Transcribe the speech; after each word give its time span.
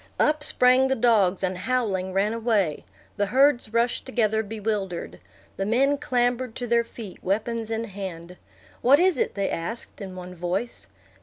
Up 0.19 0.41
sprang 0.43 0.87
the 0.87 0.95
dogs, 0.95 1.43
and, 1.43 1.55
howling, 1.55 2.11
ran 2.11 2.33
away. 2.33 2.85
The 3.17 3.27
herds 3.27 3.71
rushed 3.71 4.03
together 4.03 4.41
bewildered. 4.41 5.19
The 5.57 5.65
men 5.67 5.99
clambered 5.99 6.55
to 6.55 6.65
their 6.65 6.83
feet, 6.83 7.23
weapons 7.23 7.69
in 7.69 7.83
hand. 7.83 8.37
"What 8.81 8.99
is 8.99 9.19
it?" 9.19 9.35
they 9.35 9.51
asked, 9.51 10.01
in 10.01 10.15
one 10.15 10.33
voice. 10.33 10.87